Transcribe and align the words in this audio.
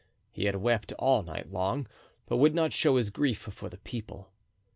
He 0.31 0.45
had 0.45 0.55
wept 0.55 0.93
all 0.97 1.21
night 1.21 1.51
long, 1.51 1.85
but 2.25 2.37
would 2.37 2.55
not 2.55 2.73
show 2.73 2.97
his 2.97 3.11
grief 3.11 3.45
before 3.45 3.69
the 3.69 3.77
people. 3.77 4.31